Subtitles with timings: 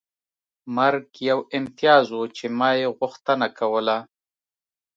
[0.75, 3.97] مرګ یو امتیاز و چې ما یې غوښتنه کوله